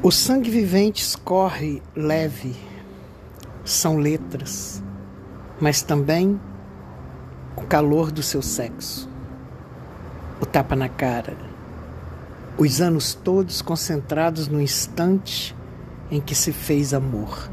O 0.00 0.12
sangue 0.12 0.48
vivente 0.48 1.02
escorre 1.02 1.82
leve, 1.96 2.54
são 3.64 3.96
letras, 3.96 4.80
mas 5.60 5.82
também 5.82 6.40
o 7.56 7.62
calor 7.62 8.12
do 8.12 8.22
seu 8.22 8.40
sexo, 8.40 9.10
o 10.40 10.46
tapa 10.46 10.76
na 10.76 10.88
cara, 10.88 11.36
os 12.56 12.80
anos 12.80 13.12
todos 13.12 13.60
concentrados 13.60 14.46
no 14.46 14.60
instante 14.60 15.54
em 16.12 16.20
que 16.20 16.34
se 16.34 16.52
fez 16.52 16.94
amor. 16.94 17.50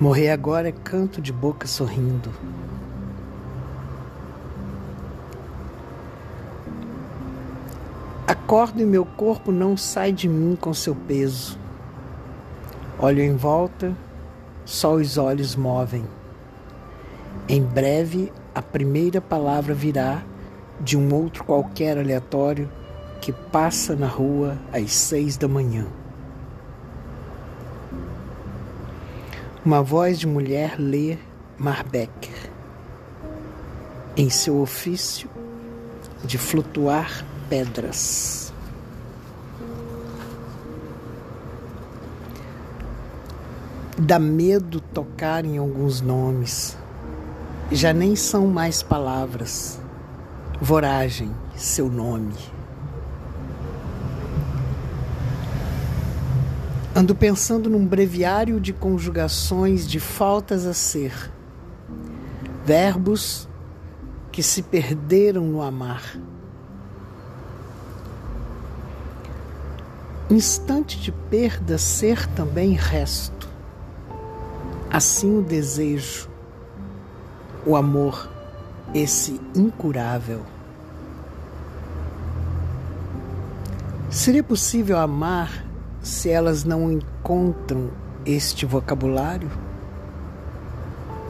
Morrer 0.00 0.30
agora 0.30 0.70
é 0.70 0.72
canto 0.72 1.22
de 1.22 1.32
boca 1.32 1.68
sorrindo. 1.68 2.30
Acordo 8.32 8.80
e 8.80 8.86
meu 8.86 9.04
corpo 9.04 9.52
não 9.52 9.76
sai 9.76 10.10
de 10.10 10.26
mim 10.26 10.56
com 10.58 10.72
seu 10.72 10.94
peso. 10.94 11.58
Olho 12.98 13.20
em 13.20 13.36
volta, 13.36 13.94
só 14.64 14.94
os 14.94 15.18
olhos 15.18 15.54
movem. 15.54 16.02
Em 17.46 17.62
breve, 17.62 18.32
a 18.54 18.62
primeira 18.62 19.20
palavra 19.20 19.74
virá 19.74 20.22
de 20.80 20.96
um 20.96 21.12
outro 21.14 21.44
qualquer 21.44 21.98
aleatório 21.98 22.72
que 23.20 23.34
passa 23.34 23.94
na 23.94 24.06
rua 24.06 24.56
às 24.72 24.94
seis 24.94 25.36
da 25.36 25.46
manhã. 25.46 25.86
Uma 29.62 29.82
voz 29.82 30.18
de 30.18 30.26
mulher 30.26 30.76
lê 30.78 31.18
Marbecker 31.58 32.50
em 34.16 34.30
seu 34.30 34.58
ofício 34.58 35.28
de 36.24 36.38
flutuar 36.38 37.26
pedras. 37.52 38.50
Dá 43.98 44.18
medo 44.18 44.80
tocar 44.80 45.44
em 45.44 45.58
alguns 45.58 46.00
nomes, 46.00 46.78
já 47.70 47.92
nem 47.92 48.16
são 48.16 48.46
mais 48.46 48.82
palavras. 48.82 49.78
Voragem, 50.62 51.30
seu 51.54 51.90
nome. 51.90 52.32
Ando 56.96 57.14
pensando 57.14 57.68
num 57.68 57.86
breviário 57.86 58.58
de 58.58 58.72
conjugações 58.72 59.86
de 59.86 60.00
faltas 60.00 60.64
a 60.64 60.72
ser, 60.72 61.30
verbos 62.64 63.46
que 64.30 64.42
se 64.42 64.62
perderam 64.62 65.44
no 65.44 65.60
amar. 65.60 66.16
Instante 70.30 70.98
de 70.98 71.12
perda 71.12 71.76
ser 71.76 72.26
também 72.28 72.72
resto. 72.72 73.48
Assim 74.90 75.38
o 75.38 75.42
desejo, 75.42 76.28
o 77.66 77.76
amor, 77.76 78.30
esse 78.94 79.40
incurável. 79.54 80.42
Seria 84.10 84.42
possível 84.42 84.98
amar 84.98 85.64
se 86.02 86.28
elas 86.28 86.64
não 86.64 86.92
encontram 86.92 87.90
este 88.26 88.66
vocabulário? 88.66 89.50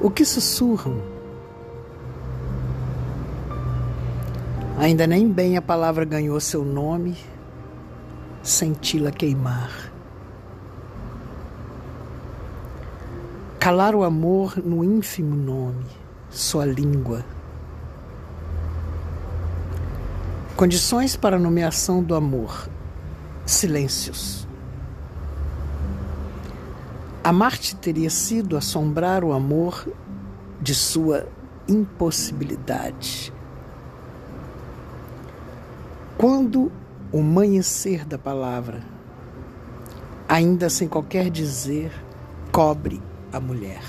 O 0.01 0.11
que 0.11 0.25
sussurram? 0.25 1.01
Ainda 4.79 5.07
nem 5.07 5.29
bem 5.29 5.57
a 5.57 5.63
palavra 5.63 6.05
ganhou 6.05 6.41
seu 6.41 6.65
nome 6.65 7.17
senti-la 8.43 9.11
queimar. 9.11 9.93
Calar 13.59 13.95
o 13.95 14.03
amor 14.03 14.57
no 14.59 14.83
ínfimo 14.83 15.37
nome, 15.37 15.87
sua 16.29 16.67
língua. 16.67 17.25
Condições 20.57 21.15
para 21.17 21.37
a 21.37 21.39
nomeação 21.39 22.03
do 22.03 22.15
amor: 22.15 22.69
silêncios. 23.47 24.49
Amar-te 27.23 27.77
teria 27.77 28.11
sido 28.11 28.57
assombrar 28.57 29.23
o 29.23 29.33
amor 29.33 29.87
de 30.61 30.75
sua 30.75 31.29
impossibilidade. 31.69 33.33
Quando 36.19 36.73
o 37.13 37.21
amanhecer 37.21 38.07
da 38.07 38.17
palavra, 38.17 38.83
ainda 40.29 40.71
sem 40.71 40.89
qualquer 40.89 41.29
dizer, 41.29 41.93
cobre 42.51 43.03
a 43.31 43.39
mulher. 43.39 43.83